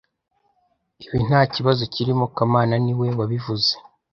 Ibi 1.05 1.17
ntakibazo 1.27 1.83
cyirimo 1.93 2.25
kamana 2.35 2.75
niwe 2.83 3.07
wabivuze 3.19 3.71